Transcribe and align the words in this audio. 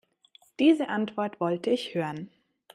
Diese 0.57 0.87
Antwort 0.89 1.39
wollte 1.39 1.69
ich 1.69 1.93
hören. 1.93 2.31